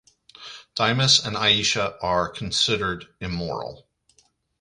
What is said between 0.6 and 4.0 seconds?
Dimas and Aisyah are considered immoral.